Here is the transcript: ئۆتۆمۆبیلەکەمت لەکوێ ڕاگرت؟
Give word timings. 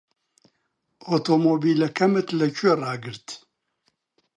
ئۆتۆمۆبیلەکەمت 1.07 2.27
لەکوێ 2.39 2.71
ڕاگرت؟ 2.81 3.27